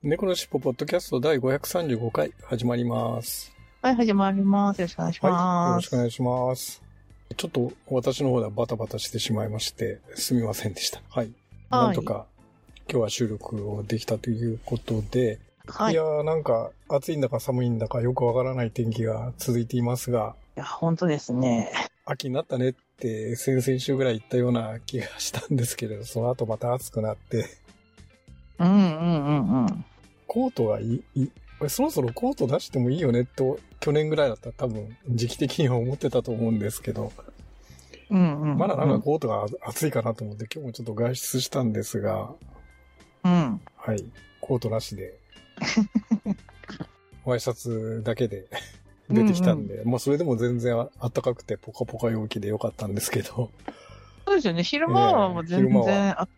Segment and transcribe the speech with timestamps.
[0.00, 3.52] 猫のしっぽポッドキャスト第535回始まります。
[3.82, 4.80] はい、始まります。
[4.80, 5.32] よろしくお願いしはい。
[5.32, 5.74] よます。
[5.74, 6.82] ろしくお願いします。
[7.36, 11.00] ちょっと私の方ではバタバタしてしまいまして、すみませんでした。
[11.08, 11.24] はい。
[11.24, 12.26] はいなんとか
[12.88, 15.94] 今日は収録をできたということで、、はいい。
[15.94, 21.72] いやーなんか暑いんだか寒いんだかよくわからない天気が続いていますが、や、本当ですね。
[22.04, 27.46] 秋になったねって先々週ぐらい言ったような気がしたんですけれど、その後また暑くなって、
[28.58, 29.84] うんうんうんうん。
[30.26, 31.30] コートがいい、
[31.68, 37.12] そろそろコート出してもいいよねと、去年ぐらいだったら多分時期的には思ってたと思うんですけど、
[38.10, 38.58] うんうん。
[38.58, 42.30] まだなんかコートが暑いかなと思って今日もちょっと外出したんですが、
[43.24, 43.60] うん。
[43.76, 44.04] はい、
[44.40, 45.18] コートなしで、
[47.24, 48.46] ワイシャツだけで
[49.10, 53.50] 出てきたんで、まあそれでも全然暖かくてポカポカ陽気でよかったんですけど、
[54.26, 54.62] そうですよね。
[54.62, 56.28] 昼間はもう全然、あ、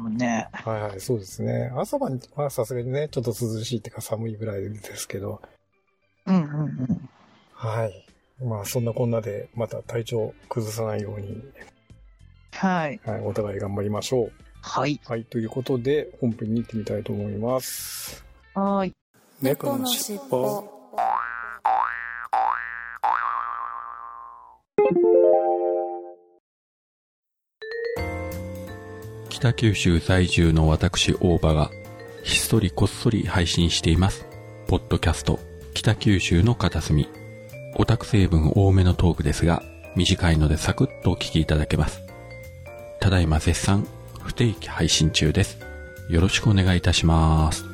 [0.00, 0.48] もうね。
[0.52, 1.70] はいはい、そうですね。
[1.76, 5.42] 朝晩はさすがにね、ちょっと涼しいっていうか寒いぐらいですけど、
[6.26, 7.08] うんうんうん。
[7.52, 8.06] はい。
[8.42, 11.44] まあそんなこんなでまた体調崩さないように、
[12.52, 13.00] はい。
[13.04, 14.32] はい、お互い頑張りましょう。
[14.62, 14.98] はい。
[15.04, 18.24] はい、ということで本編に行ってみたいと思います。
[18.54, 18.94] はーい。
[19.42, 20.79] 猫のしっぽ
[29.40, 31.70] 北九州在住の私大場が
[32.22, 34.26] ひっそりこっそり配信しています。
[34.66, 35.40] ポッドキャスト
[35.72, 37.08] 北九州の片隅。
[37.76, 39.62] オタク成分多めのトークですが、
[39.96, 42.02] 短いのでサクッとお聞きいただけます。
[43.00, 43.86] ただいま絶賛
[44.22, 45.56] 不定期配信中です。
[46.10, 47.64] よろしくお願いいたします。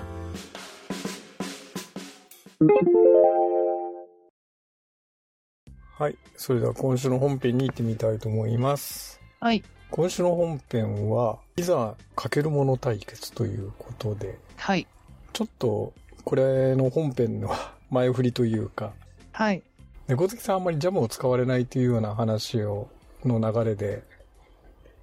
[5.99, 9.21] はい、それでは今週の本編に行ってみたいと思います。
[9.41, 9.65] はい。
[9.91, 14.87] 今週の本編は、いざかけるもの対決ということで、はい。
[15.33, 15.93] ちょっと
[16.25, 17.55] これの本編の
[17.91, 18.93] 前振りというか、
[19.33, 19.63] はい。
[20.09, 22.89] 猫好きさんあんまりジャムを使われないというような話を、
[23.25, 24.03] の流れで、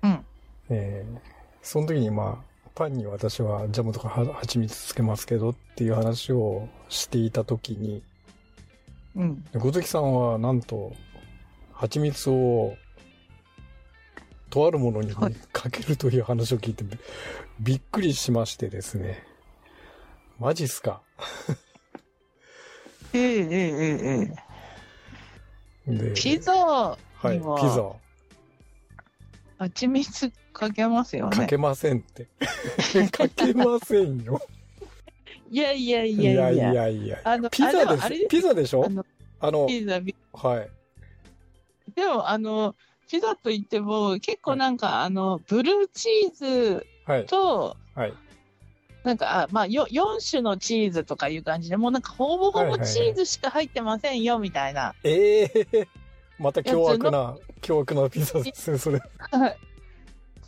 [0.02, 0.26] うん。
[0.70, 1.34] えー
[1.64, 8.04] その時にまあ、パンに私はジャムとかは蜂蜜つけますけどっていう話をしていた時に、
[9.16, 9.46] うん。
[9.54, 10.94] 猫好きさんはなんと、
[11.72, 12.76] 蜂蜜を、
[14.54, 16.96] とあるものにはいかけるという話を聞いてび、
[17.60, 19.24] びっくりしましてですね。
[20.40, 21.02] マジっすか？
[23.14, 24.32] ええええ
[25.88, 27.94] ええで、ピザはい、ピザ。
[29.58, 31.36] 蜂蜜かけますよね。
[31.38, 32.28] かけませんって。
[33.12, 34.40] かけませんよ。
[35.50, 36.74] いやいやいいやいやいや。
[36.74, 37.22] やいや。
[37.24, 38.28] あの、ピザですあでもあれ。
[38.28, 38.88] ピザでしょ？
[39.40, 40.70] あのピザ、ビはい。
[41.96, 42.76] でも、あの、
[43.14, 47.26] ピザといっても、結構なんか、あの、ブルーチーズはい。
[47.28, 48.14] と、はい。
[49.04, 54.96] なんか、あまあ、よ4種のチーズとかいう感じで、もうなんか、ほぼほぼチーズしか入ってませんよ、みたいな。
[55.04, 55.88] ええ
[56.40, 59.00] また凶悪な、凶悪なピザですね、それ。
[59.20, 59.58] はい。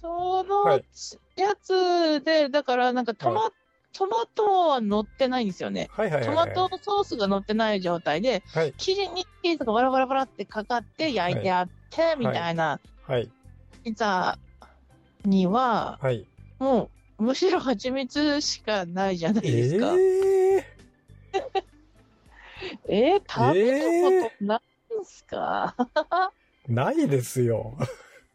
[0.02, 0.86] そのはい
[1.36, 3.52] やつで、だから、なんかトマ、は
[3.94, 5.88] トマトは乗ってないんですよね。
[5.92, 6.26] はいはいはい。
[6.26, 8.74] トマトソースが乗ってない状態で、はい。
[8.78, 13.30] 生地にチーズがバラバラバラってかかって焼いてあって、みたいなはい。
[13.84, 14.38] ピザ
[15.24, 16.26] には、はい。
[16.60, 16.90] も
[17.20, 19.94] う、むしろ蜂蜜しかないじゃないですか。
[19.98, 20.66] ええ
[22.88, 25.76] えー、食べたことないんすか、
[26.68, 27.78] ないですよ。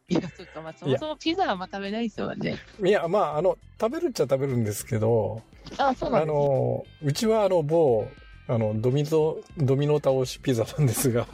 [0.09, 2.57] いや、そっか、まあ、そもそもピザはまあ食べないですよね。
[2.85, 5.43] いや、まあ、あの、食べるっちゃ食べるんですけど、
[5.79, 6.39] あ、そうなんあですね。
[6.49, 8.09] の、うちはあの、某、
[8.49, 11.27] あの、ドミノ、ドミノ倒しピザなんですが、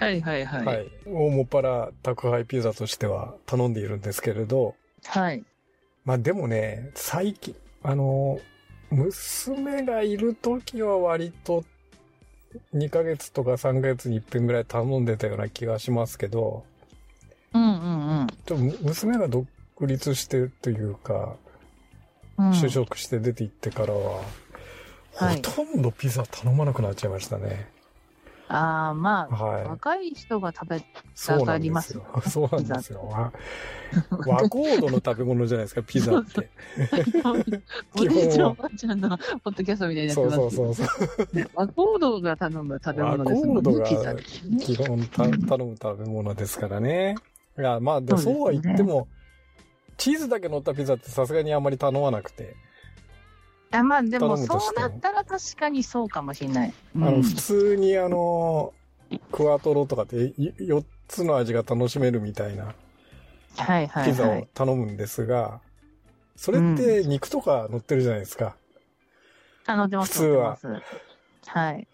[0.00, 0.64] はいはいはい。
[0.64, 0.90] ははい。
[1.04, 1.08] い。
[1.10, 4.74] ももっぱら宅配ピザとしては頼んでいるんですけれど、
[6.06, 8.40] まあでもね、最近、あの、
[8.90, 11.64] 娘がいる時は割と
[12.74, 16.64] 2ヶ月とか3ヶ月に一遍ぐらい頼んでたような気がしますけど、
[17.52, 17.66] うんう
[18.24, 19.46] んちょっと娘が独
[19.82, 21.36] 立してというか、
[22.38, 22.50] うん。
[22.52, 24.22] 就職して出て行ってからは、
[25.14, 27.68] はいほとんどピザ頼まなくなっちゃいましたね。
[28.52, 30.82] ああ、まあ、はい、若い人が食べ
[31.14, 32.04] たがりますよ。
[32.28, 33.08] そうなんですよ。
[34.08, 36.50] 和コードの食べ物じゃないですか、ピザって。
[37.94, 38.50] 基本は。
[38.50, 40.88] おばちゃんのポッドキャストみたいなそうそうそうそう。
[41.54, 44.14] 和コードが頼む食べ物ですもんね、ピザ、
[44.58, 47.14] 基本た頼む食べ物ですからね。
[47.56, 49.06] いや、まあ、でそうは言っても、
[49.96, 52.56] チーズだけ乗ったピザってさすがにあんまり頼まなくて。
[53.72, 56.72] あまあでもそうなったら確かにそうかもしれない。
[56.96, 58.72] うん、あの普通にあの、
[59.30, 62.74] クワトロとかって4つの味が楽しめるみたいな
[64.04, 65.60] ピザを頼むんですが、
[66.34, 68.56] それって肉とか乗ってるじゃないですか。
[69.66, 70.12] あ、乗ってます。
[70.14, 70.58] 普通は。
[71.46, 71.86] はい。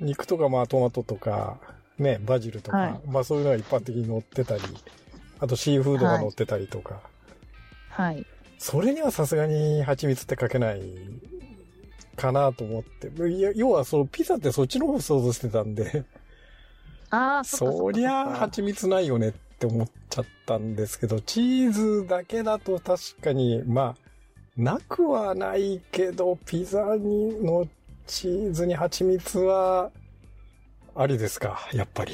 [0.00, 1.58] 肉とかまあトマトとか、
[1.98, 4.62] ね、バジルとか、はい、まあそういうのが一般的に乗ってたり、
[5.40, 7.00] あとシーフードが乗ってたりとか。
[7.90, 8.14] はい。
[8.14, 8.26] はい
[8.60, 10.82] それにはさすがに蜂蜜ってかけない
[12.14, 13.10] かなと思って。
[13.56, 16.04] 要はそのピザってそっちの方想像してたんで。
[17.08, 24.10] ああ、そりゃ蜂蜜ないよねって思っちゃったんですけど、チーズだけだと確かに、まあ、
[24.58, 27.66] なくはないけど、ピザにの
[28.06, 29.90] チーズに蜂蜜は、
[30.94, 32.12] ありですか、やっぱり。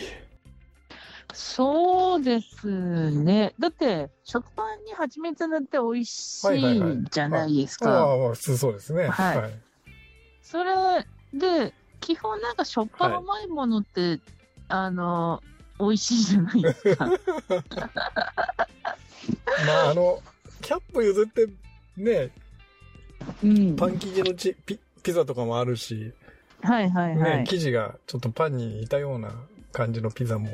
[1.36, 3.52] そうですね。
[3.58, 7.90] だって、食パンに蜂蜜塗って美味しいじゃないですか。
[7.90, 9.08] ああ、普通そうですね。
[9.08, 9.36] はい。
[9.36, 9.52] はい、
[10.40, 14.20] それで、基本なんか食パン甘いものって、はい、
[14.68, 15.42] あの、
[15.78, 17.04] 美味しいじゃないですか。
[19.66, 20.22] まあ、あの、
[20.62, 21.48] キャップ譲って
[21.98, 22.30] ね、
[23.44, 26.14] うん、パン生地のチピピザとかもあるし、
[26.62, 27.44] はいはいはい、ね。
[27.46, 29.34] 生地がちょっとパンに似たような
[29.72, 30.48] 感じのピザも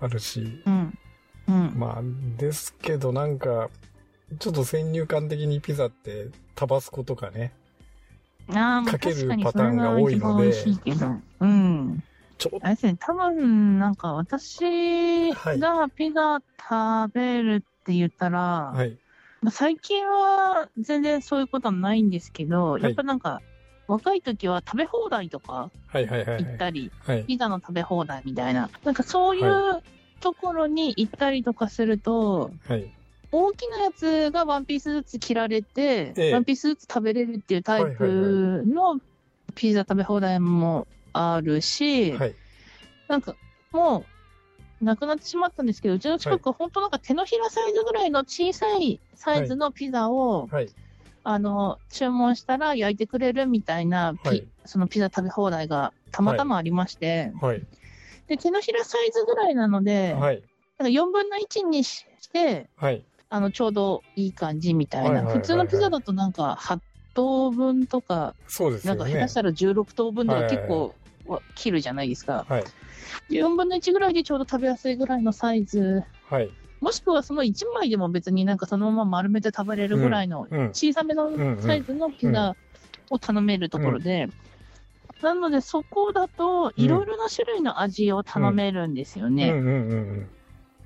[0.00, 0.98] あるし、うん。
[1.48, 2.02] うん、まあ、
[2.38, 3.70] ですけどなんか、
[4.38, 7.52] ちょっと先入観的にピザってタバスコとかね、
[8.52, 10.52] あかけるパターンが多いので、
[11.40, 12.02] うん。
[12.38, 18.98] ちょあれですね、多分、なんか私がピザ食べるって言ったら、はい、
[19.50, 23.40] 最近は全然そういうことはないんですけど、はい、やっぱなんか、
[23.88, 26.90] 若い時は食べ放題とか行ったり、
[27.26, 29.82] ピザの食べ放題みたいな、なんかそういう
[30.20, 32.90] ところに行ったりとかすると、はい、
[33.32, 39.00] 大きなやつがワンピースずつ切られて、ええ、ワンピースずつ食べれるっていうタイプの
[39.54, 42.34] ピザ食べ放題もあるし、はい、
[43.08, 43.36] なんか
[43.72, 44.04] も
[44.80, 50.68] う、なくなってしまったんですけど、うちの近く、は本当なんか手のひらサイズぐらいの小さいサイズのピザを、はい、
[51.28, 57.66] あの、注文したら焼いてくれるみたいなピ、はい、そのピザ食べ放題がたまたまありまして、はい、
[58.28, 60.42] で、手のひらサイズぐらいなので、はい、
[60.78, 65.24] なんか4分の1にして、はい、あの、ちょうどいい感じみたいな。
[65.24, 66.78] 普通のピザだとなんか8
[67.14, 70.94] 等分とか、そうです、ね、なんか下手したら16等分では結構
[71.56, 72.46] 切るじゃないですか。
[72.48, 72.64] はい、
[73.30, 76.04] 4分の1ぐらいでちょうど食べやすいぐらいのサイズ。
[76.28, 76.48] はい
[76.80, 82.56] もしくはその1枚でも別になんかそのまま丸めて食べれるぐらいの小さめのサイズのピザ
[83.10, 84.28] を頼めるところで、
[85.20, 89.58] なのでそこだといろいろな種類の味を頼めるんですよね。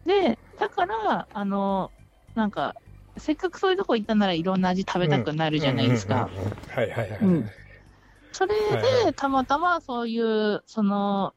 [0.04, 1.92] で、だから、あの、
[2.34, 2.74] なんか、
[3.18, 6.32] せっかくそういうとこ行ったならいろんな味食べたくなるじゃないですか。
[6.68, 7.36] はいはいはい。
[8.32, 8.54] それ
[9.06, 11.34] で、たまたまそういう、その、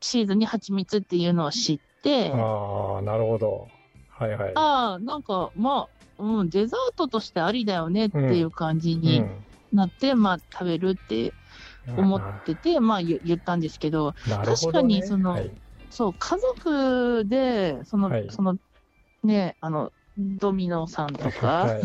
[0.00, 3.70] チーズに蜂蜜っていうのを知って、ああ、なるほど。
[4.18, 4.52] はいはい。
[4.54, 5.88] ああ、なんか、ま
[6.18, 9.22] あ、うん、デザートとしてありだよねっていう感じに
[9.72, 11.34] なって、うん、まあ、食べるって
[11.96, 15.50] 思ってて、まあ、言ったんですけど、どね、確かに、その、はい、
[15.90, 18.58] そう、家族で、その、はい、その、
[19.24, 21.82] ね、あの、ドミノさんとか、はい、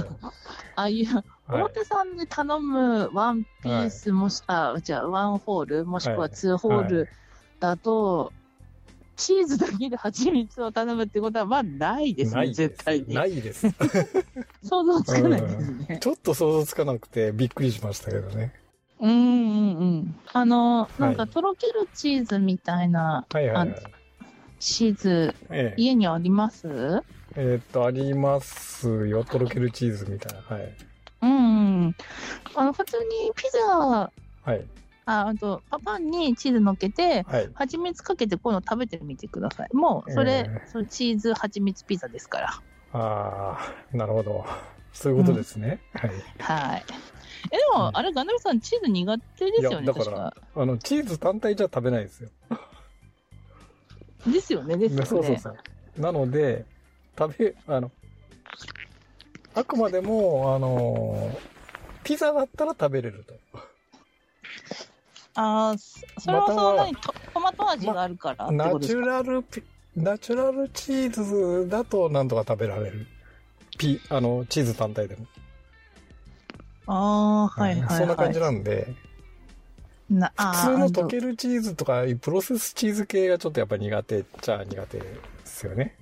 [0.75, 7.09] ああいう、表さんで頼むワンピースもし、はい、あ、じゃあ、ワンホール、もしくはツーホール
[7.59, 8.33] だと、
[9.19, 13.13] チーズだけで蜂蜜を頼むってことは、まあ、ないですね、絶対に。
[13.13, 13.67] ないです。
[14.63, 15.57] 想像つかないです
[15.89, 18.53] ね、ちょっと想像つかなくて、びっくりしましたけどね。
[19.01, 20.15] うんうんうん。
[20.31, 23.75] あの、なんか、とろけるチーズみたいな、はいはいはい、
[24.59, 27.03] チーズ、ええ、家にあります？
[27.35, 29.23] えっと、ありますよ。
[29.23, 30.41] とろけるチーズみたいな。
[30.55, 30.73] はい。
[31.21, 31.95] うん。
[32.55, 34.11] あの、普通にピザ、は
[34.53, 34.65] い。
[35.09, 39.75] ああとパンにチーズ乗っけて、はい、蜂蜜かけてこういうの食べてみてください。
[39.75, 42.49] もう、それ、えー、それチーズ蜂蜜ピザですから。
[42.93, 43.57] あ
[43.91, 44.45] あ、なるほど。
[44.93, 45.81] そういうことですね。
[45.95, 46.69] うん、はい。
[46.69, 46.85] はい。
[47.51, 52.29] え、でも、うん、あれ、ガンダルさん、チーズ苦手ですよね、だから、あの、チーズ単体じゃ食べないですよ。
[54.27, 55.05] ですよね、ですよね。
[55.07, 55.55] そうそうそう。
[55.99, 56.65] なので、
[57.17, 57.91] 食べ、あの、
[59.55, 61.35] あくまでも、あの、
[62.03, 63.59] ピザだったら食べれると。
[65.36, 69.45] ああ、それはそんなにトトマト味があるから、ま、ナチュラル
[69.95, 71.12] ナチュラルチー
[71.63, 73.07] ズだとなんとか食べられる。
[73.77, 75.25] ピ、あの、チーズ単体でも。
[76.88, 77.98] ああ、はい、はい、はい。
[77.98, 78.95] そんな感じなんで。
[80.09, 85.05] な普通の溶けるチーズとか、プロセスチーズ系がちょっとやっぱ苦手っちゃ苦手で
[85.45, 85.95] すよね。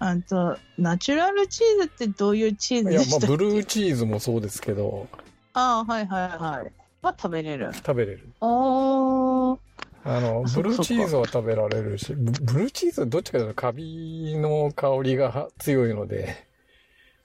[0.00, 5.06] あと、ナチュラルチーズってどういうチーズでしたっいや、まあ、ブルーチーズもそうですけど。
[5.52, 6.72] ああ、はいはいはい。
[7.02, 7.72] は食べれる。
[7.74, 8.28] 食べれる。
[8.40, 9.70] ああ。
[10.02, 12.30] あの、ブルーチーズは食べられるし、ブ
[12.60, 16.46] ルーチーズはどっちかというとカビの香りが強いので、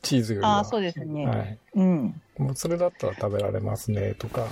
[0.02, 0.58] チーズよりは。
[0.58, 1.26] ああ、そうですね。
[1.26, 1.60] はい。
[1.76, 2.22] うん。
[2.38, 4.48] もうそれだったら食べられますね、とか。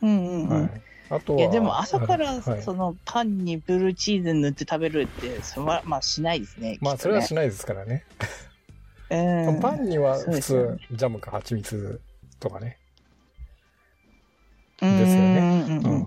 [0.00, 0.62] うんうんうん。
[0.62, 1.40] はい、あとは。
[1.40, 6.78] いや、でも朝からそのパンにブルーチーズ塗って食べるって、それはまあしないですね。
[6.80, 8.04] まあそれはしないですからね。
[9.10, 12.00] えー、パンには普通、ジャムか蜂蜜
[12.40, 12.78] とかね。
[14.80, 15.80] ですよね。
[15.84, 16.06] うん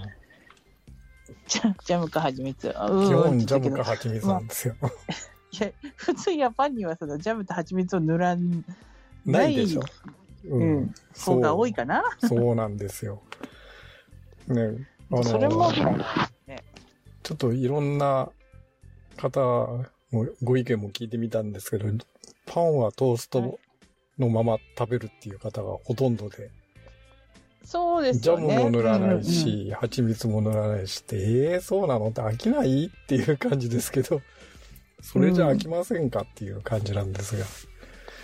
[1.49, 2.69] ジャムか蜂蜜。
[2.69, 4.75] 基本ジャムか蜂蜜なんですよ。
[5.51, 8.63] いや、普通やパンにはそのジャムと蜂蜜を塗らん
[9.25, 9.81] ないでしょ。
[10.45, 10.93] うん。
[11.13, 13.23] そうが多いかなそうなんですよ。
[14.47, 16.63] ね、あの、それも、ね、
[17.23, 18.29] ちょっといろんな
[19.17, 19.39] 方
[20.11, 21.85] もご意見も聞いてみたんですけど、
[22.45, 23.59] パンはトースト
[24.17, 26.51] のまま食べるっていう方がほとんどで、
[27.69, 28.47] そうですよね。
[28.47, 34.23] ジャムも塗らないし、うんうん、蜂蜜も塗らないしって、ええー、そうなのって飽きないっていう感じですけど、
[35.03, 37.45] それじゃ飽きませんかっていう感じなんですが。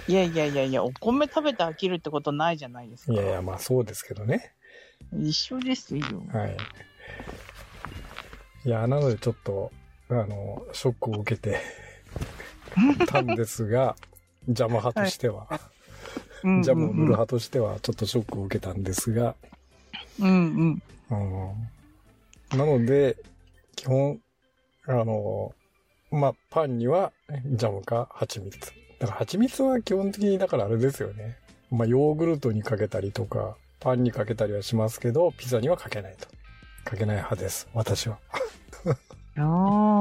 [0.07, 3.13] いやいやいやいや、お米食べて飽きるってことないじゃないですか。
[3.13, 4.51] いやいや、まあそうですけどね。
[5.13, 6.03] 一緒ですよ。
[6.33, 6.57] はい。
[8.65, 9.71] いや、なのでちょっと、
[10.09, 11.61] あの、ショックを受けて
[13.05, 13.95] たんですが、
[14.47, 15.45] 邪魔派としては。
[15.45, 15.74] はい
[16.63, 19.35] ジャムを塗る派としてはちょっとショックを受けたんですが、
[20.19, 20.81] うんうん。
[22.51, 23.17] うん、なので、
[23.75, 24.19] 基本、
[24.87, 25.53] あの、
[26.11, 27.11] まあ、パンには
[27.45, 28.59] ジャムか蜂蜜。
[28.99, 31.37] だから蜂蜜は基本的にだからあれですよね。
[31.71, 36.27] まあ、ヨーグルトにかけたりとか、パンにかけたりはしますけど、ピザにはかけないと。
[36.83, 38.19] かけない派です、私は。
[39.37, 39.41] お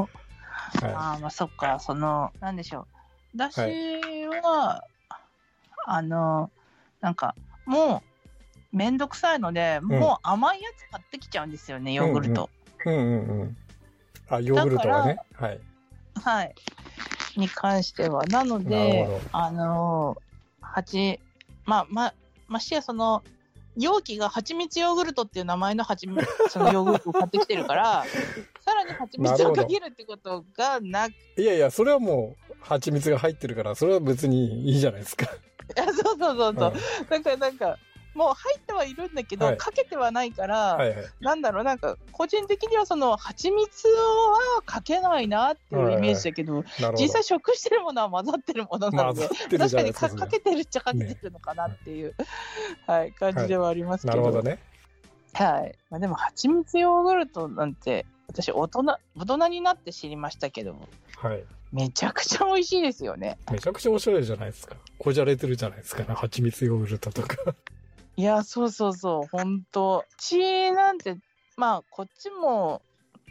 [0.05, 0.09] ー。
[0.83, 2.87] はい、ああ、まあそっか、その、なんでしょ
[3.35, 3.37] う。
[3.37, 3.61] だし
[4.43, 4.85] は、
[5.85, 6.51] あの、
[7.01, 7.35] なんか、
[7.67, 8.03] も
[8.73, 12.51] う、めんどくさいので、もう甘いやつ買ってきちゃうんですよね、ヨーグルト。
[12.87, 13.57] うんうんうん。
[14.29, 15.19] あ、ヨーグルトはね。
[15.35, 15.61] はい。
[16.23, 16.55] はい。
[17.37, 18.25] に関しては。
[18.27, 20.17] なので、あの、
[20.61, 21.21] 蜂、
[21.67, 22.15] まあ、ま、
[22.49, 23.23] ましてやその、
[23.77, 28.07] 容器が蜂蜜ヨーグルトっていう名前の蜂蜜、 そのヨーグルトを買ってきてるから、
[28.61, 31.15] さらに蜂蜜をかけるってことがなく。
[31.37, 35.27] いやいや、それはもう、蜂蜜が入ってるから、それは別にいいじゃないですか。
[35.77, 36.73] そうそうそうそう。
[37.09, 37.79] だからなんか、
[38.15, 49.29] もう入ってはいるんだけど、はい、かけてはないから、はいはい、なんだろう、なんか、個人的にはその、蜂蜜はかけないなっていうイメージだけど、はいはい、実際食してるものは混ざってるものなので、
[49.59, 52.27] 確かにかかけてるっちゃかけてるのかなっていう、ね、
[52.87, 54.19] はい、感じではありますけど。
[54.19, 54.61] なるほどね。
[55.33, 55.77] はい。
[55.91, 58.83] まあ、でも、蜂蜜ヨーグルトなんて、私、大人、
[59.17, 61.45] 大人になって知りましたけども、はい。
[61.75, 63.37] めちゃくちゃ美味しいですよね。
[63.51, 64.77] めちゃくちゃ面白いじゃないですか。
[64.97, 66.15] こじゃれてるじゃないですかね。
[66.15, 67.37] 蜂蜜ヨーグルトとか。
[68.17, 71.17] いや、そうそうそう、本当血なんて、
[71.57, 72.81] まあ、こっちも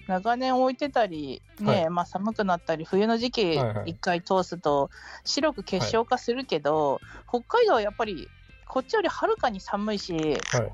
[0.07, 4.89] 長年置いてたり、ね、はい、まあ寒くなったり、冬の時期一回通すと
[5.23, 7.01] 白く結晶化するけど、はい、
[7.43, 8.27] 北海道はやっぱり
[8.67, 10.73] こっちよりはるかに寒いし、はい、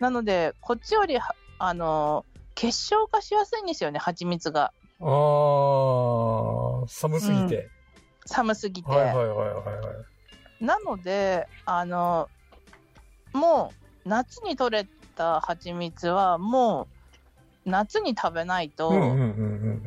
[0.00, 1.18] なので、こっちより
[1.58, 4.74] あの結晶化しやすいんですよね、蜂蜜が。
[5.00, 5.06] ああ、
[7.00, 7.70] 寒すぎて、うん、
[8.26, 8.90] 寒すぎて。
[8.90, 9.92] はいはいはいはい、は
[10.60, 10.64] い。
[10.64, 12.28] なので、あの、
[13.32, 13.72] も
[14.04, 16.88] う夏に取れた蜂蜜はも
[17.64, 18.90] う夏に食べないと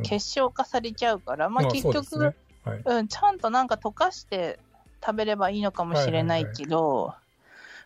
[0.04, 2.36] 結晶化されちゃうから、まあ結局、ね。
[2.64, 4.58] はい、うん、ちゃんとなんか溶かして
[5.06, 7.14] 食べればいいのかもしれないけど、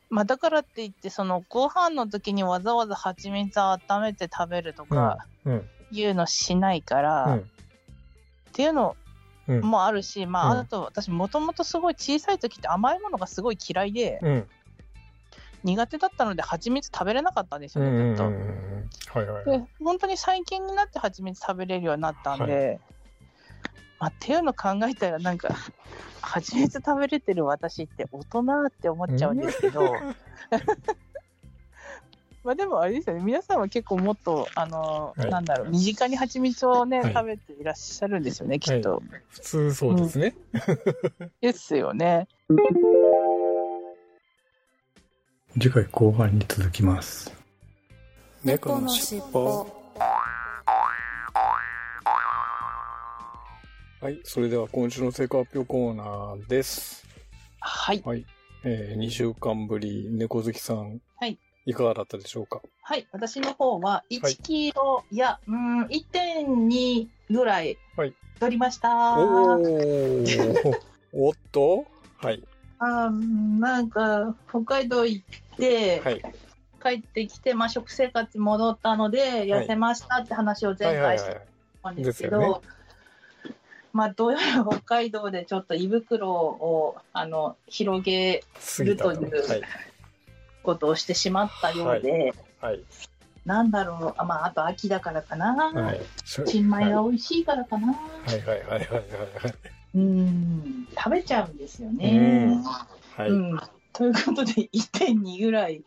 [0.10, 5.18] まあだからって言って、そのご飯の時にわざわざ蜂蜜を温めて食べるとか
[5.92, 7.44] いうのしないから、うんうん、っ
[8.54, 8.96] ていうの
[9.48, 14.20] もあるし、まああと私もともとすごい小さい時って甘いものがすごい嫌いで、
[15.64, 18.24] 苦手だったので蜂蜜食べれなかったんですよね、ずっと。
[19.20, 22.80] はいはい、で本当に最近になって蜂蜜食べれるようになったんで、はい、
[24.00, 25.50] まあ、っていうの考えたらなんか
[26.22, 29.96] 蜂蜜食べれてる私って大人って思っちゃうんですけど。
[32.48, 38.94] まあでもあれですよね、皆さんは結構もっと、あの、はい、なんだろう、身近に蜂蜜をね、はい、食べていらっしゃるんですよね、きっと。
[38.94, 40.34] はい、普通そうですね。
[41.20, 42.30] うん、ですよね。
[45.60, 47.36] 次回後半に続きます。
[48.46, 49.68] 猫のしっぽ。
[54.00, 57.06] はい、それでは今週の成果発表コーナーです。
[57.60, 58.02] はい。
[58.06, 58.26] はい、
[58.64, 61.02] えー、2週間ぶり、猫好きさん。
[61.18, 61.38] はい。
[61.68, 62.62] いかがだったでしょうか？
[62.82, 63.06] はい。
[63.12, 68.14] 私の方は、1キロ、い、や、うん、1.2ぐらい、はい。
[68.40, 69.20] 取りました。
[69.20, 70.80] おー。
[71.12, 71.86] おっと？
[72.18, 72.42] はい。
[72.80, 76.22] あなんか、北海道行って、はい。
[76.82, 81.26] 帰ってきて、まあ、食生活戻ったので、痩せましたって話を前回し
[81.84, 82.62] たんですけど、
[83.92, 88.44] まあ、どうやら北海道でちょっと胃袋をあの広げ
[88.80, 89.32] るという
[90.68, 92.84] ことをしてしまったようで、はいはい、
[93.46, 97.94] なんだろう、あ,、まあ、あと秋だからかな、はい、新米が美味しいからかな。
[97.94, 97.94] は
[98.34, 98.88] いはいはいはいはい。
[99.96, 102.60] うん、食べちゃうんですよね。
[103.16, 103.60] はい、うん。
[103.94, 105.82] ということで、1.2ぐらい。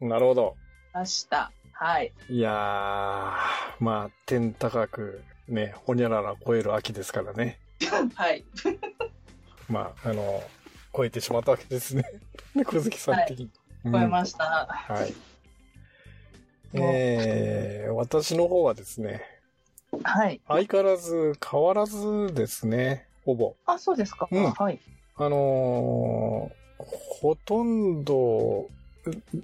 [0.00, 0.56] なるほど。
[0.92, 1.50] ました。
[1.72, 2.12] はい。
[2.28, 7.58] いやー、まあ、天高くね、ほにゃらら超える秋ですからね。
[8.14, 8.44] はい。
[9.68, 10.42] まあ、あの、
[10.94, 12.04] 超えてしまったわけですね。
[12.54, 13.44] 猫好きさん的に。
[13.46, 14.66] はい、超えました。
[14.68, 15.14] はい。
[16.74, 19.22] えー、私の方はですね。
[20.02, 20.40] はい。
[20.48, 23.54] 相変わらず変わらずですね、ほぼ。
[23.66, 24.28] あ、そうですか。
[24.30, 24.78] うん、はい。
[25.16, 26.84] あのー、
[27.20, 28.68] ほとんど、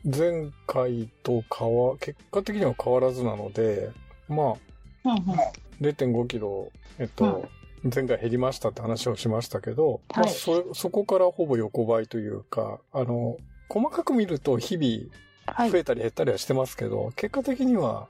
[0.05, 3.91] 前回と変わ、結果的には変わらずなので、
[4.29, 4.57] まあ、
[5.05, 7.49] うんうん、0.5キロ、えっと、
[7.85, 13.37] うん、前回減りましたって話をしましたけど、はい、まあ、そ、そこからほぼ横ばいというか、あの、
[13.73, 18.07] 細かく見ると日々増えたり減ったりはしてますけど、はい、結果的には、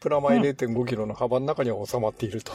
[0.00, 2.52] プラマイ0.5キロの幅の中には収まっていると。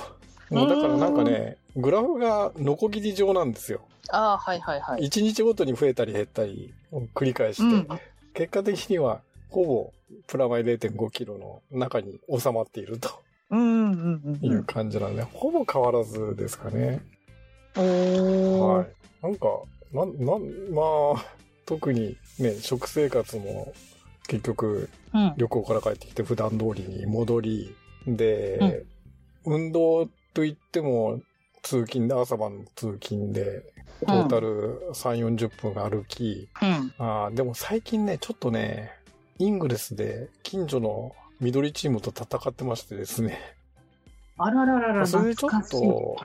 [0.51, 3.81] うん、もうだからなんかね、グラフがノコギリ状なんですよ。
[4.09, 5.01] ああ、はいはいはい。
[5.01, 7.87] 1日ごとに増えたり減ったりを繰り返して、うん、
[8.35, 9.93] 結果的にはほぼ
[10.27, 13.09] プラマイ0.5キロの中に収まっていると。
[13.49, 17.01] うんうんうん、いう感じなんで、ほぼ変わらずですかね。
[17.75, 19.23] はい。
[19.25, 19.47] なんか、
[19.91, 20.81] なん、なん、ま
[21.15, 23.73] あ、特にね、食生活も
[24.27, 24.89] 結局、
[25.37, 27.75] 旅行から帰ってきて普段通りに戻り、
[28.07, 28.85] で、
[29.45, 31.21] うん、運動といっても、
[31.61, 33.63] 通勤で、朝晩の通勤で、
[34.05, 38.91] トータル3、40分歩き、うん、あでも最近ね、ちょっとね、
[39.39, 43.39] イングレスで近所の緑チームと戦ってましてですね。
[44.37, 46.17] あらららら、それでちょっと、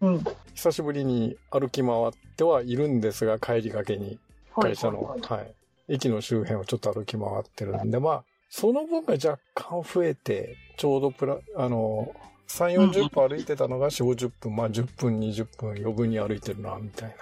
[0.00, 4.18] うん、久しぶりに歩き回ってはいるんですが、帰りがけに、
[4.54, 5.54] 会社の、はい、はいはい、
[5.88, 12.14] 駅の周辺をちょっと歩き回ってるんで、まあ、その分が若干増えて、ちょうどプラ、あの、
[12.48, 17.16] 3、40分歩いてたのが4、50分、まあ10分、20分余分に歩いてるな、みたい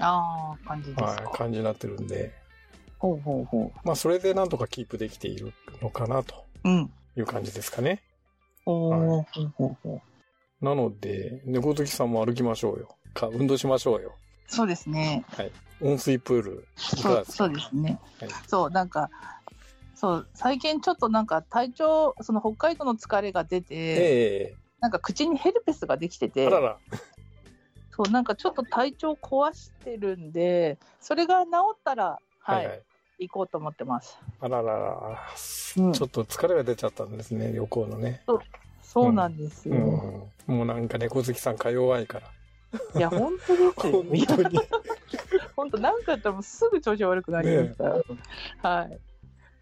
[0.00, 0.06] な。
[0.06, 1.04] ああ、感じですか。
[1.04, 2.32] はい、感じになってるんで。
[2.98, 3.78] ほうほうほう。
[3.84, 6.44] まあ、それでなんとかキープできているのかな、と
[7.16, 8.02] いう感じですかね。
[8.66, 8.74] うん。
[8.74, 10.00] おー、ほうほうほ
[10.60, 10.64] う。
[10.64, 12.96] なので、猫好きさんも歩きましょうよ。
[13.14, 14.14] か、運動しましょうよ。
[14.48, 15.24] そうですね。
[15.28, 15.52] はい。
[15.80, 16.68] 温水プール。
[16.76, 17.98] そうそうですね。
[18.20, 19.10] はい、そう、なんか、
[19.94, 26.78] そう、最近ちょっとなんか体調、その北海道の疲れが出て、えー、なんか口にヘルペスができてて、あらら
[27.90, 32.82] そう、なんかちょっと体調壊してるんで、それが治ったら、はい、はいはい
[33.18, 34.18] 行こうと思ってます。
[34.40, 35.26] あららら、
[35.78, 38.22] うん、ちょっと疲れが出ちゃったんですね、旅行のね。
[38.26, 38.40] そう、
[38.82, 39.74] そうなんですよ。
[39.74, 42.30] うんうん、もうなんか猫好きさんか弱いから。
[42.96, 43.72] いや、本当ですよ。
[43.76, 44.58] 本当に。
[45.56, 47.84] 本当、なんかやったらすぐ調子悪くなりました。
[47.84, 48.02] ね、
[48.62, 49.00] はい。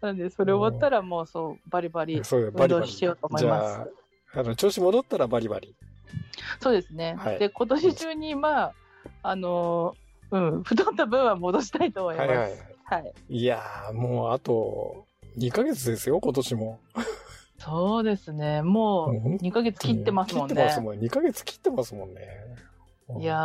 [0.01, 3.73] なんで、それ終わったらもうそう、バリバリ運動しようと思います。
[3.75, 3.87] じゃ
[4.35, 5.75] あ、あの、調子戻ったらバリバリ。
[6.59, 7.15] そうですね。
[7.17, 8.73] はい、で、今年中に、まあ、
[9.23, 9.95] あの、
[10.31, 12.27] うん、太った分は戻したいと思います。
[12.27, 12.51] はいはい、
[12.85, 13.13] はい。
[13.29, 15.05] いやー、もうあと、
[15.37, 16.79] 2ヶ月ですよ、今年も。
[17.57, 18.61] そうですね。
[18.61, 20.55] もう、2ヶ月切ってますもんね。
[20.55, 20.99] 切ってますもん。
[20.99, 22.21] 2ヶ月切ってますもんね。
[23.19, 23.35] いや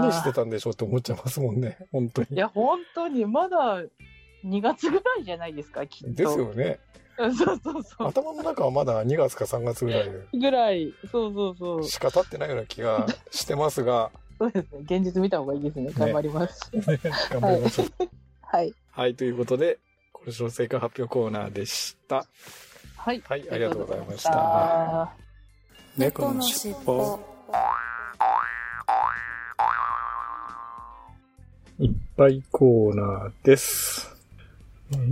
[0.00, 2.28] 何してたんでしょうって思っちゃいますもんね、本当に。
[2.30, 3.82] いや、本当に、まだ
[4.44, 6.14] 2月ぐらいじゃないですか、きっと。
[6.14, 6.78] ですよね。
[7.16, 8.08] そうそうそう。
[8.08, 10.10] 頭の中はまだ2月か3月ぐらい。
[10.32, 11.84] ぐらい、そうそうそう。
[11.84, 14.10] しか経ってないような気がしてますが。
[14.38, 14.78] そうですね。
[14.82, 15.90] 現実見た方がいいですね。
[15.92, 16.70] 頑張ります。
[16.72, 16.82] ね、
[17.30, 17.88] 頑張りましょう。
[18.42, 18.72] はい。
[18.92, 19.78] はい、ということで、
[20.12, 22.24] 今週の成果発表コーナーでした。
[22.96, 23.20] はい。
[23.28, 25.12] はい、ありがとうございました。
[25.96, 27.18] 猫のしっぽ。
[31.80, 34.16] いっぱいコーナーです。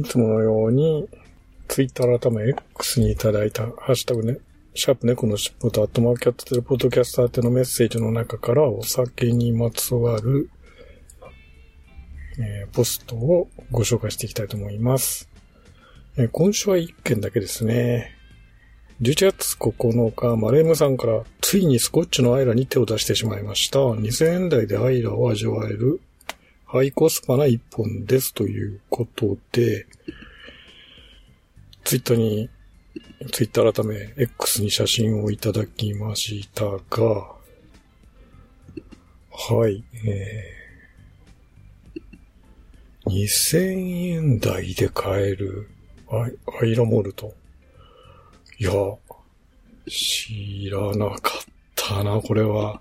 [0.00, 1.08] いつものように、
[1.68, 4.38] ツイッター改め X にいただいた、ハッシュタグね、
[4.74, 10.50] シャープ猫のしっぽとアットマーキャットテレポッドキャスター宛てのメッセージの中からお酒にまつわる、
[12.40, 15.28] えー、ポストをご紹介していきたいと思います。
[16.16, 18.10] えー、今週は1件だけですね。
[19.02, 23.78] 11月9日、マレームさんから、ついにスコッチのアイラに手を出してしまいました。
[23.78, 26.00] 2000円台でアイラを味わえる、
[26.68, 28.34] ハイコスパな一本です。
[28.34, 29.86] ということで、
[31.84, 32.50] ツイッターに、
[33.30, 37.36] ツイッター改め、X に写真をいただきましたが、
[39.30, 45.70] はい、えー、2000円台で買える
[46.10, 47.32] アイアイラモルト。
[48.58, 48.72] いや、
[49.88, 51.44] 知らなかっ
[51.76, 52.80] たな、これは。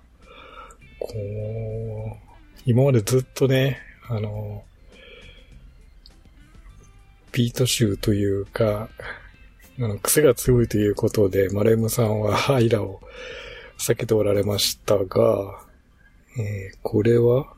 [1.00, 2.25] こう、
[2.68, 3.78] 今までずっとね、
[4.10, 4.64] あの、
[7.32, 8.90] ビート集というか、
[9.78, 13.02] あの、癖が強いということで、マレムさんは アイラを
[13.78, 15.64] 避けておられましたが、
[16.40, 17.56] えー、これは、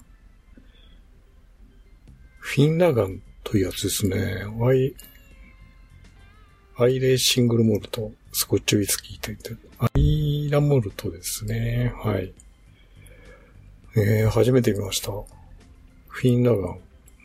[2.40, 4.44] フィンラガンというやつですね。
[4.62, 4.94] アイ、
[6.76, 11.94] アイレーシングルモルト、スコッチウイスキーといって、アイラモルトですね。
[11.96, 12.34] はい。
[14.00, 15.12] えー、初めて見ました。
[16.08, 16.80] フィンラガン。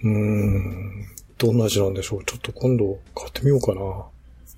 [0.04, 1.06] うーん、
[1.37, 2.24] どんな味なんでしょう。
[2.24, 3.80] ちょっと今度買ってみようかな。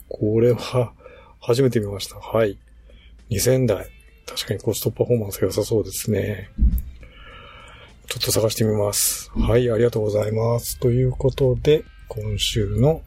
[0.08, 0.92] これは、
[1.40, 2.16] 初めて見ました。
[2.16, 2.56] はい。
[3.30, 3.90] 2000台。
[4.26, 6.50] 確かにコストパフォーマンス良さそうですね。
[8.06, 9.30] ちょっと探してみます。
[9.32, 10.78] はい、ありがとうございます。
[10.78, 13.02] ということで、今週の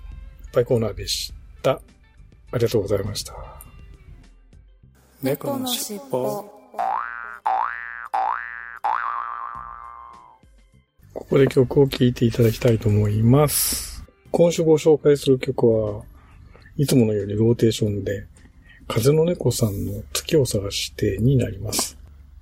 [0.46, 1.82] いっぱいコーナーでした。
[2.52, 3.34] ありがとうございました。
[5.24, 6.58] 猫のしっぽ。
[11.17, 14.06] ここで曲を聴いていただきたいと思います。
[14.30, 16.03] 今週ご紹介する曲は、
[16.75, 18.27] いつものようにローテーションで、
[18.88, 21.97] 風の猫さんの月を探してになります。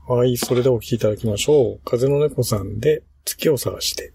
[0.06, 1.80] はい、それではお聴きいただきましょう。
[1.86, 4.12] 風の猫さんで月を探して。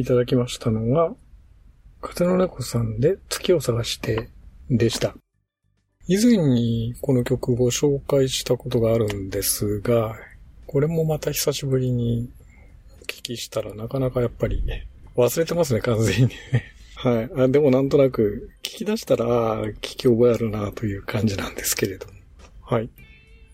[0.00, 1.14] いただきましたのが、
[2.00, 4.28] 風の猫さんで月を探して
[4.70, 5.14] でした。
[6.06, 10.16] 以前にこの曲ご紹介したことがあるんですが、
[10.66, 12.30] これもまた久しぶりに
[13.02, 14.62] お聞きしたらなかなかやっぱり
[15.16, 16.30] 忘れてますね、完全に
[16.96, 17.30] はい。
[17.36, 22.12] あでもなんとなく聞き出したら、聞き覚えあるなという感じなんですけれども。
[22.62, 22.90] はい。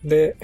[0.03, 0.35] で、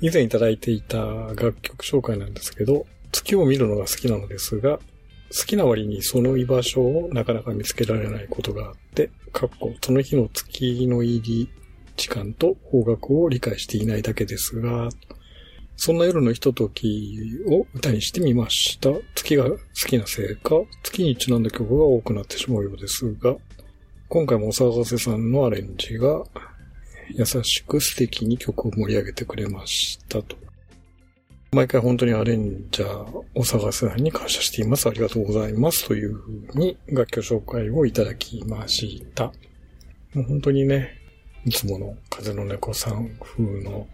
[0.00, 4.80] 以前いただいていた楽曲紹介なんですけど、月を見るのが好きなのですが、
[5.30, 11.48] 好きな割にその居場所をなかなか見つけられないことがあって、かっこその日の月の入り
[11.96, 14.88] 時間と方角を理解していないだけですが、
[15.76, 18.90] そんな夜のひとときを歌にしてみました。
[19.14, 23.36] 月が好きなせいか、月にちなんだ曲が多くなってしまうようですが、
[24.08, 26.24] 今回もお騒がせさんのアレンジが
[27.10, 30.36] 優しく素敵に曲を盛り上げてくれましたと。
[31.54, 34.88] 毎回本当にアレンジャー、お探せさんに感謝しています。
[34.88, 35.86] ありがとうございます。
[35.86, 39.26] というふうに楽曲紹介をいただきました。
[39.26, 39.32] も
[40.16, 40.98] う本当にね、
[41.44, 43.86] いつもの風の猫さん風の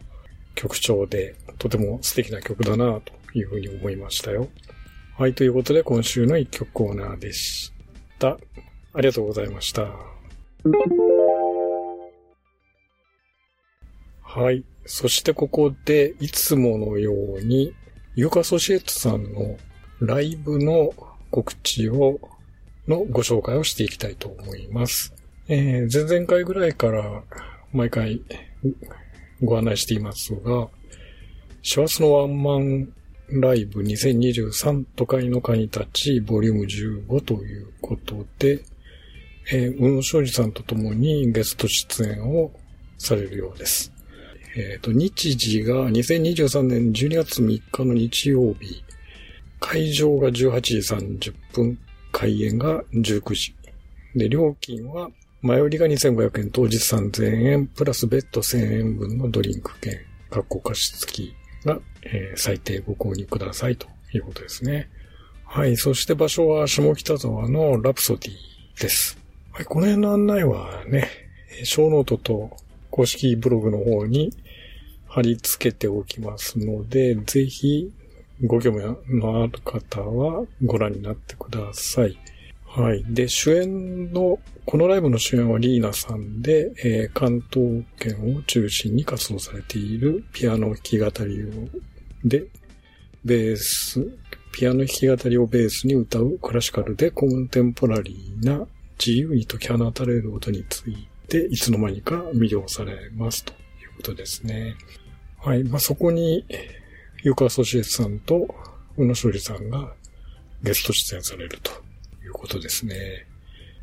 [0.54, 4.48] 曲調で、とても素敵な曲だなというふうに思いましたよ。
[5.18, 7.72] はい、ということで今週の一曲コーナーでし
[8.18, 8.38] た。
[8.94, 9.82] ありがとうございました。
[14.22, 14.64] はい。
[14.92, 17.72] そしてここで、いつものように、
[18.16, 19.56] ユーカソシエットさんの
[20.00, 20.92] ライブの
[21.30, 22.18] 告知を、
[22.88, 25.14] のご紹介をしていきたいと思います。
[25.46, 27.22] えー、前々回ぐらいから
[27.72, 28.20] 毎回
[29.40, 30.68] ご案内していますが、
[31.62, 32.92] 師走のワンマン
[33.28, 38.64] ライブ2023都会の会に立ち、ボリューム15ということで、
[39.52, 42.50] えー、宇野昌司さんと共にゲスト出演を
[42.98, 43.92] されるようです。
[44.56, 48.82] えっ、ー、と、日時が2023年12月3日の日曜日、
[49.60, 51.78] 会場が18時30分、
[52.12, 53.54] 開演が19時。
[54.16, 55.08] で、料金は、
[55.42, 59.98] 前売りが2500円、当日3000円、プラス別途1000円分のドリンク券、
[60.30, 61.34] 学校貸し付き
[61.64, 64.88] が、えー、最低ご購入くださいということですね。
[65.44, 65.76] はい。
[65.76, 69.18] そして場所は下北沢のラプソディです。
[69.52, 69.64] はい。
[69.64, 71.08] この辺の案内はね、
[71.64, 72.56] ショーノートと
[72.90, 74.32] 公式ブログの方に
[75.06, 77.92] 貼り付けておきますので、ぜひ
[78.44, 78.80] ご興味
[79.18, 82.16] のある方はご覧になってください。
[82.66, 83.04] はい。
[83.08, 91.48] で、主演の、このライブの主演はリーナさんで、えー、関東圏を中心に活動されているピアノ弾き語りを、
[92.24, 92.46] で、
[93.24, 94.06] ベース、
[94.52, 98.66] ピアノ弾き語りをベースに歌うクラシカルでコンテンポラリーな
[99.04, 104.76] 自由に解き放たれる音につい、いつの間にか魅了されますということですね。
[105.38, 105.64] はい。
[105.64, 106.44] まあ、そこに、
[107.22, 108.54] ユーカソシエさんと、
[108.96, 109.94] 宇野勝利さんが
[110.62, 111.70] ゲスト出演されると
[112.22, 113.26] いうことですね。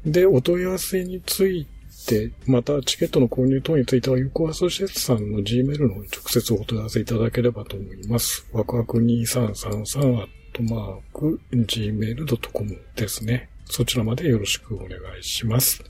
[0.05, 1.67] で、お問い合わせについ
[2.07, 8.47] て、またチケットの購入等については、ユーカアソシエツさんの Gmail の方に直接お問い合わせいただければと思います。
[8.51, 13.49] ワクワク2333アットマーク gmail.com ですね。
[13.65, 15.83] そちらまでよろしくお願いします。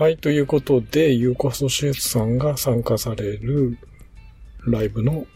[0.00, 3.76] はい、ということで、ユーコアソシエツさんが参加される
[4.66, 5.26] ライブの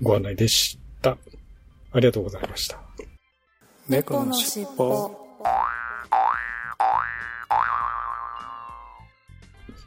[0.00, 1.18] ご案内でした。
[1.90, 2.80] ありがとうございました。
[3.88, 5.10] 猫のしっぽ。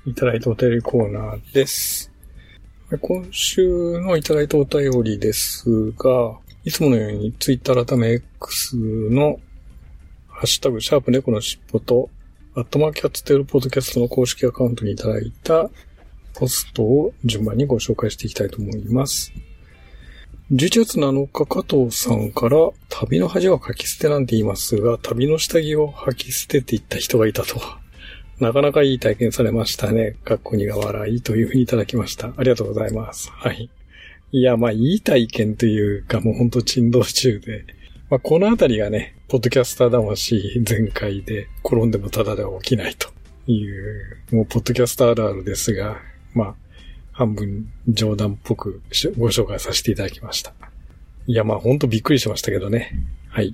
[0.06, 2.12] いただいたお便りコーナーです。
[3.00, 9.40] 今週のいただいたお便りですが、いつものようにツイッター改め X の
[10.28, 12.10] ハッシュタグ、シャープ猫のしっぽと
[12.58, 15.70] アットマーキャッツテールポッドキャストの公式アカウントにいただいた
[16.34, 19.34] ポストを順番にご紹介していきたいと思います。
[20.54, 27.60] 11月7日加藤さんから旅の恥は書き捨てなんて言いますが、旅の下着を履き捨てていった人がいたと。
[28.40, 30.16] なかなかいい体験されましたね。
[30.24, 32.34] かっこにが笑いというふうにいただきました。
[32.38, 33.32] ありがとうございます。
[33.32, 33.70] はい。
[34.32, 37.66] いや、まあ、いい体験というか、もうほんと珍道中で。
[38.16, 43.10] まあ、このあたりがね、ポッドキャスター魂全開で転んでもただでは起きないと
[43.52, 45.98] いう、もうポッドキャスターあるあるですが、
[46.34, 46.56] まあ、
[47.12, 48.82] 半分冗談っぽく
[49.18, 50.54] ご紹介させていただきました。
[51.28, 52.94] いや、まあほんとびっくりしましたけどね。
[53.28, 53.54] はい。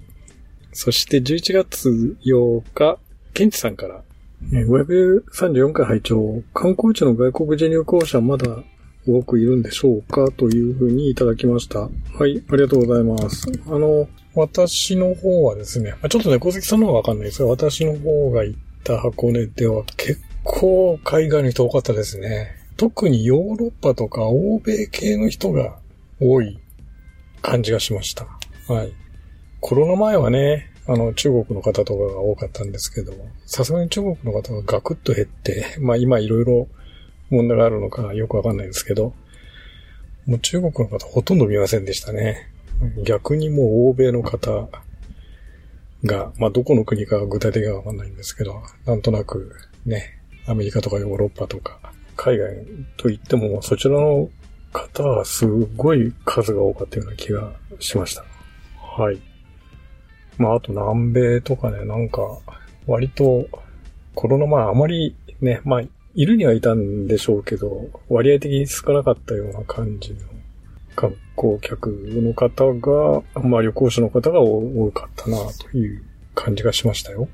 [0.74, 3.00] そして11月8日、
[3.34, 4.04] ケンチさんから、
[4.52, 8.63] 534回拝聴観光地の外国人旅行者まだ
[9.08, 11.80] 多くいるんでしょうかというふうにいただきました。
[11.80, 11.90] は
[12.28, 13.48] い、ありがとうございます。
[13.68, 22.56] あの、私の方はですね、ちょっとね、小関さんの方はわかんないですが、私の方が行った箱根では結構海外の人多かったですね。
[22.78, 25.78] 特にヨーロッパとか欧米系の人が
[26.20, 26.60] 多い
[27.42, 28.28] 感じがしました。
[28.68, 28.94] はい。
[29.60, 33.14] コロナ前はね、あの、中国の方とかが多かったんですけど、
[33.46, 36.68] さすがに中国の方がガクッと減って、まあ今いろいろ
[37.32, 39.13] 問題があるのかよくわかんないですけど、
[40.28, 42.52] もう中国の方ほとんど見ませんでしたね。
[43.04, 44.70] 逆にもう欧米の方
[46.04, 51.80] が、まあどこの国か具体的にはわかんないんですけど、なんとなくね、アメリカとかヨーロッパとか、
[52.15, 52.65] 海外
[52.98, 54.30] といってもそちらの
[54.74, 58.26] 方はすごい数が多かったような気がしました。
[58.78, 59.20] はい。
[60.38, 62.22] まああと南米とかね、なんか
[62.88, 63.48] 割と
[64.15, 65.82] コロナ前あまりね、まあ
[66.13, 70.19] いるにはいたんでしょうけど、割合的に少なかったような感じの
[70.95, 76.04] 観光客の方が、まあ旅行者の方が多かったなという
[76.36, 77.30] 感じがしましたよ。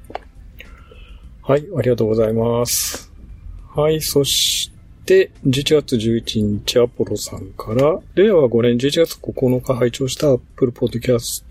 [1.42, 3.12] はい、ありがとうございます。
[3.74, 4.72] はい、そし
[5.06, 11.46] て、11月11日、アポロさんから、令和5年11月9日拝聴した Apple Podcast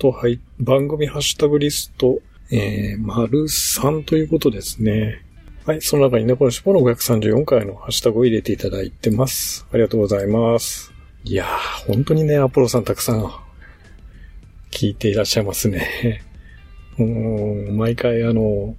[0.60, 5.25] 番組ハッシュタグリスト、えー、丸3ということですね。
[5.66, 5.82] はい。
[5.82, 9.66] その中に猫の尻尾の534回のハッシュタグを入れていただいてます。
[9.72, 10.92] ありがとうございます。
[11.24, 13.28] いやー、本当にね、アポロさんたくさん
[14.70, 16.22] 聞いていらっしゃいますね。
[17.00, 18.76] うん、毎回あの、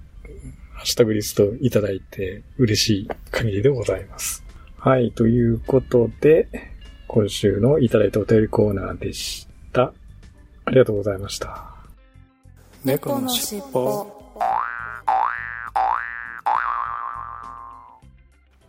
[0.72, 4.42] ハッシュタグリストいただいて嬉しい限りでございます。
[4.78, 5.12] はい。
[5.12, 6.48] ということで、
[7.06, 9.92] 今週のいただいたお便りコーナーでした。
[10.64, 11.70] ありがとうございました。
[12.82, 14.06] 猫のしっぽ。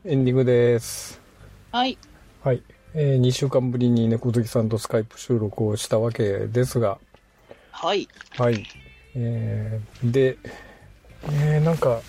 [0.05, 1.19] エンディングです。
[1.73, 1.97] はい。
[2.41, 2.63] はい。
[2.93, 6.99] えー、2週間ぶりに猫好きさんとスカイプ収録をしたわけですが。
[7.71, 8.07] はい。
[8.37, 8.63] はい。
[9.13, 10.37] えー、で、
[11.23, 11.99] えー、なんか、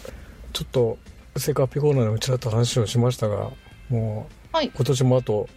[0.53, 0.99] ちょっと、
[1.37, 3.51] セカピコーナーのうちらと話をしましたが、
[3.89, 5.49] もう、はい、今年もあと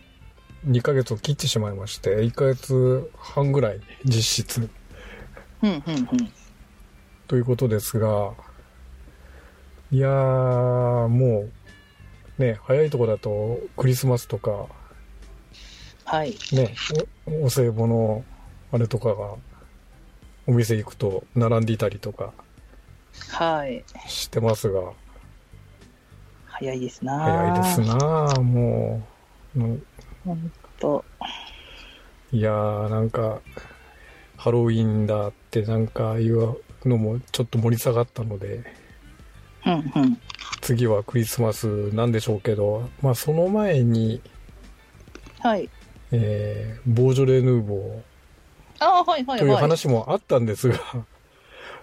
[0.66, 4.70] 2ヶ月を切ってしまいまして、1ヶ月半ぐらい実質。
[5.62, 6.08] うん、うん、うん。
[7.28, 8.34] ということですが、
[9.92, 11.52] いやー、もう、
[12.38, 14.68] ね、早いとこだとクリスマスとか、
[16.06, 16.36] はい。
[16.52, 16.74] ね、
[17.26, 18.24] おお歳暮の
[18.72, 19.36] あれとかが、
[20.48, 22.34] お店行くと並んでいたりとか、
[23.30, 23.84] はい。
[24.08, 24.92] してますが、
[26.46, 27.96] 早いですな早いですな
[28.42, 29.08] も
[29.56, 29.60] う。
[30.26, 31.06] ほんと。
[32.32, 33.42] いやー、なんか、
[34.38, 38.64] ハロウィンだってなんかいうのもちょっと盛り下がったので、
[39.66, 40.18] うんうん。
[40.64, 44.22] 次はクリスマスなんでしょうけど、まあその前に、
[45.42, 45.70] はい。
[46.12, 48.02] えー、ボージョレ・ヌーボー。
[48.80, 50.80] あはいはいという話もあったんですが、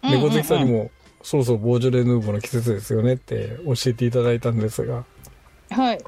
[0.03, 0.91] 猫好きさんにも、
[1.23, 5.05] そろそろボージョレ・ヌーボーの季節ですよねって教えていただいたんですが、
[5.71, 6.01] はい。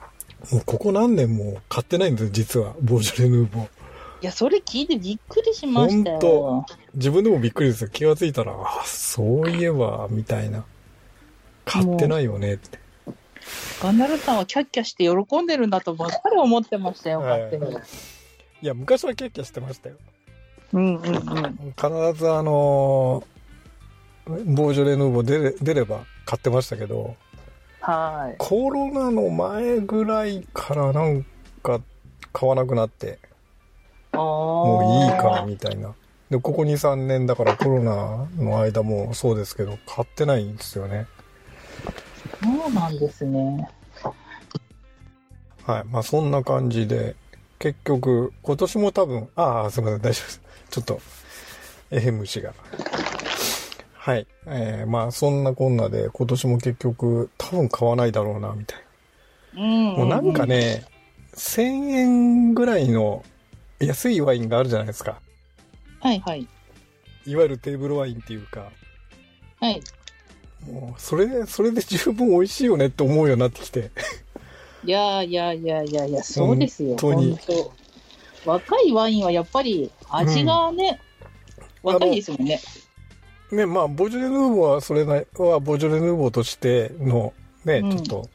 [0.51, 3.65] もうここ何年も買ってないんです実は、ボージョレ・ヌーボー。
[3.65, 3.69] い
[4.23, 6.19] や、それ聞いてびっくりしましたよ。
[6.21, 7.91] 本当自分でもびっくりですよ。
[7.91, 10.65] 気がついたら、あ、そういえば、みたいな。
[11.65, 12.79] 買ってないよねって。
[13.83, 17.73] ガンダルさんはキャッキャして喜んでるんだとばっかり思ってましたよ、勝手に。
[18.63, 19.97] いや、昔はキャッキャしてましたよ。
[20.73, 21.13] うんうんうん。
[21.13, 27.17] 必ずあのー、ボージョレ・ヌーボー出れ出れば買ってましたけど、
[27.81, 28.37] はい。
[28.39, 31.27] コロナの前ぐらいからなん
[31.63, 31.81] か
[32.33, 33.19] 買わなくなって、
[34.13, 35.95] もういいか、みたいな。
[36.31, 41.07] で、ここ2、3年だからコロナの間もそうですけど、買ってないんですよね。
[42.43, 43.69] そうなんですね。
[45.65, 45.85] はい。
[45.85, 47.15] まあそんな感じで、
[47.59, 50.41] 結局、今年も多分、ああ、すみません、大丈夫です。
[50.71, 51.01] ちょっと、
[51.91, 52.53] えへむしが。
[53.95, 54.27] はい。
[54.47, 58.79] えー、まあそんなこんなで、今年も結局、多分買わないだろうな、みたい
[59.55, 59.63] な。
[59.63, 60.85] うん、もうなんかね、
[61.35, 63.25] 1000円ぐらいの
[63.79, 65.21] 安いワインがあるじゃないですか。
[66.01, 66.49] はいはい。
[67.27, 68.73] いわゆるテーブルワインっていうか。
[69.61, 69.81] はい。
[70.67, 73.91] もう、それで、それで十分美味しいよねって思うようになってきて。
[74.85, 76.91] いやいやいやいやいや、そうですよ。
[76.91, 77.39] 本当に。
[78.45, 81.01] 若いワインはやっぱり味がね、
[81.85, 82.61] うん、若いですもんね。
[83.53, 88.29] ね、まあ、ボジョレ・ヌーボーは、それなは、ボジョレ・ヌーボーとしての、ね、うん、ちょっと、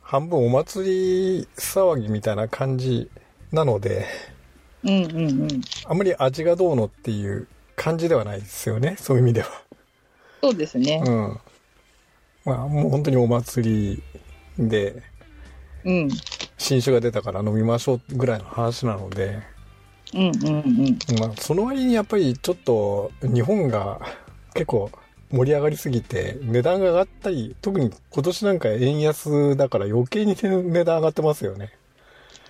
[0.00, 3.10] 半分お祭り騒ぎみたいな感じ
[3.52, 4.06] なので、
[4.84, 5.60] うんうんうん。
[5.86, 9.48] あんまり味がどうのっていう感じではないですよね、そういう意味では。
[10.42, 11.02] そうですね。
[11.04, 11.40] うん。
[12.44, 14.02] まあ、もう本当にお祭
[14.58, 15.02] りで、
[15.84, 16.08] うん。
[16.58, 19.42] 新酒が出たから飲みましょうぐらいの話なので、
[20.14, 21.18] うんうんうん。
[21.18, 24.00] まあ、その割にやっぱりちょっと日本が
[24.54, 24.90] 結構
[25.30, 31.72] 盛り上がりすぎて値段が上がったり、特に今年なんか円安だから余計に値段上がってますよね。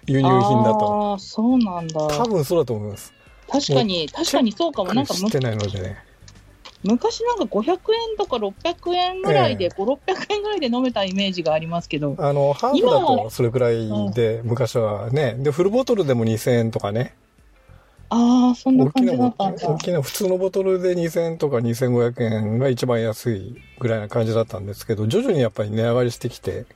[0.07, 1.13] 輸入品だと。
[1.13, 1.95] ああ、そうなんだ。
[1.95, 3.13] 多分そうだと思います。
[3.51, 4.93] 確かに、確かにそうかも。
[4.93, 5.97] なんか、知ってないのでね。
[6.85, 7.79] 昔なんか500円
[8.19, 12.15] とか600円ぐらいで、えー、5、600円ぐらいで飲めたイメージがありますけど。
[12.19, 17.15] あの、ハーフだとそれくらいで、昔はね、で、フルボトルでも2000円とかね。
[18.11, 19.67] ああ、そんな感じだったんだ。
[19.67, 26.67] 大きな、普通のボトルで2000円とか2500円が一番安いぐらいな感じだったんですけど、徐々にやっぱり値上がりしてきて、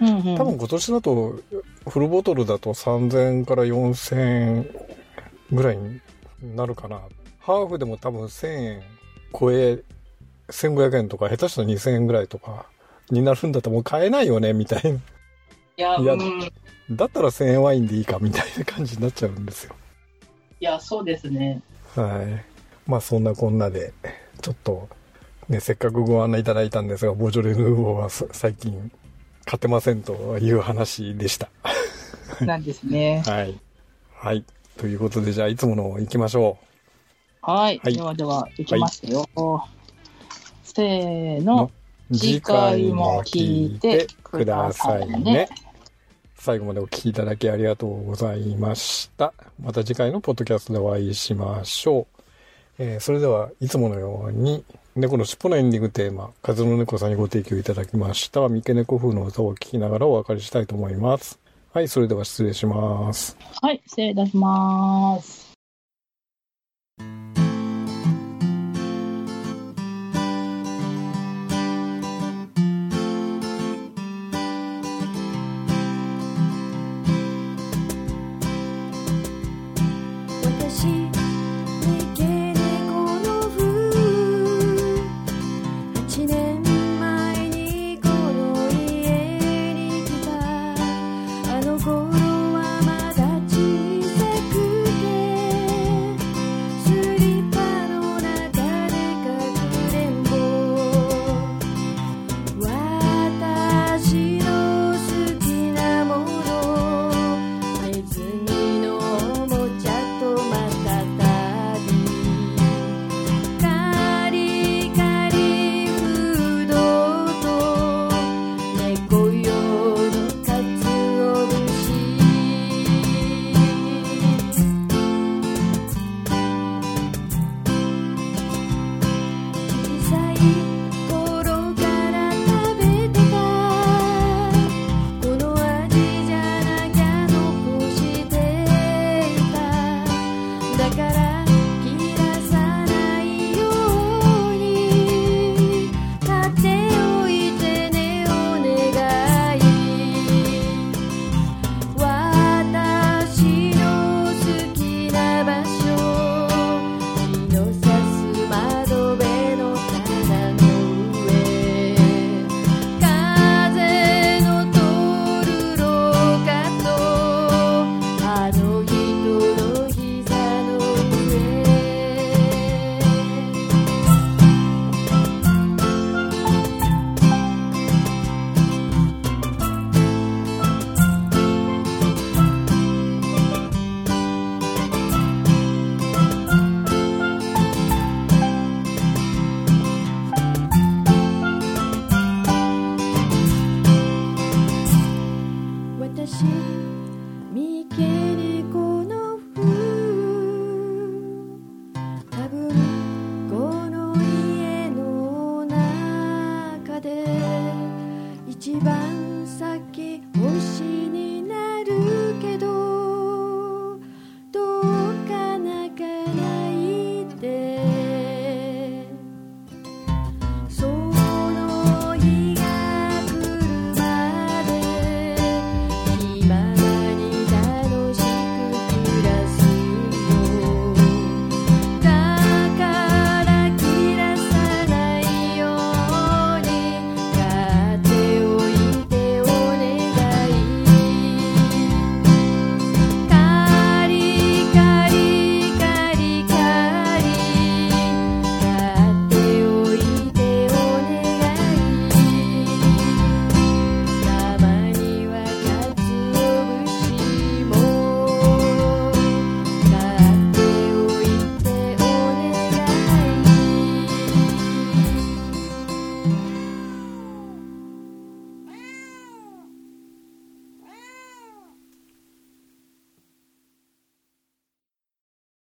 [0.00, 1.38] うんうん、多分今年だと、
[1.86, 4.70] フルボトルだと3000円から4000円
[5.52, 6.00] ぐらいに
[6.56, 7.00] なるかな。
[7.40, 8.82] ハーフでも多分1000円
[9.32, 9.82] 超え、
[10.48, 12.66] 1500円とか、下手したら2000円ぐらいとか
[13.10, 14.98] になるんだったらもう買えないよね、みたいな。
[14.98, 15.00] い
[15.76, 16.50] や、いや、うん、
[16.90, 19.74] だったら1000円ワインでいいか、みたいな感じになっちゃうんですよ。
[20.60, 21.62] いや、そうですね。
[21.94, 22.44] はい。
[22.88, 23.92] まあそんなこんなで、
[24.40, 24.88] ちょっと、
[25.48, 28.90] ね、せっかくご案内いただいたんですが、ボジョレ・ヌーボーは最近
[29.44, 31.48] 買ってませんという話でした。
[32.40, 33.22] なんですね。
[33.26, 33.58] はい。
[34.14, 34.44] はい。
[34.76, 36.75] ということで、じゃあ、いつもの行きましょう。
[37.46, 37.80] はい。
[37.84, 39.24] はい、ではでは、行きますよ。
[39.36, 39.70] はい、
[40.64, 41.70] せーの。
[42.12, 45.48] 次回も聞いてくださいね。
[46.36, 49.32] 最後までお聞きいただきありがとうございました。
[49.62, 52.22] また次回のポッドキャストでお会いしましょう。
[52.78, 54.64] えー、それではいつものように、
[54.96, 61.38] 猫の尻尾のエンディングテーマ、風の猫さんにご提供いただきました、三毛猫風の歌を聴きながらお別れしたいと思います。
[61.72, 63.36] はい、それでは失礼します。
[63.62, 65.45] はい、失礼いたします。